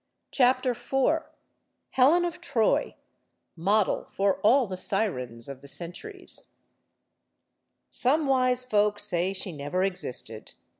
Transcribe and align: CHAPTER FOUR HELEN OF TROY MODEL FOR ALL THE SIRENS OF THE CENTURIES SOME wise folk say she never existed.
CHAPTER 0.31 0.73
FOUR 0.73 1.29
HELEN 1.91 2.25
OF 2.25 2.41
TROY 2.41 2.95
MODEL 3.55 4.05
FOR 4.05 4.37
ALL 4.41 4.65
THE 4.65 4.75
SIRENS 4.75 5.47
OF 5.47 5.61
THE 5.61 5.67
CENTURIES 5.67 6.55
SOME 7.91 8.25
wise 8.25 8.65
folk 8.65 8.97
say 8.97 9.31
she 9.31 9.51
never 9.51 9.83
existed. 9.83 10.53